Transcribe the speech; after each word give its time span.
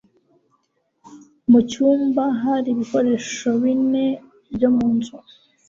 Mu 1.51 1.59
cyumba 1.69 2.23
hari 2.41 2.67
ibikoresho 2.71 3.47
bine 3.61 4.05
byo 4.53 4.69
mu 4.75 4.87
nzu. 4.95 5.15